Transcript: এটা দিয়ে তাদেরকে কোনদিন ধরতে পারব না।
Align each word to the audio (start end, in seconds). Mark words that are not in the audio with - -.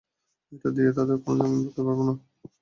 এটা 0.51 0.69
দিয়ে 0.75 0.91
তাদেরকে 0.97 1.23
কোনদিন 1.25 1.51
ধরতে 1.57 1.81
পারব 1.85 1.99
না। 2.07 2.13